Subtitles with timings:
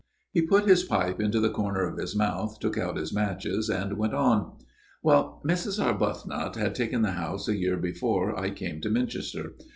[0.33, 3.99] He put his pipe into the corner of his mouth, took out his matches, and
[3.99, 4.57] went on."
[5.03, 5.79] Well, Mrs.
[5.79, 9.51] Arbuthnot had taken the house a year before I came to Minchester.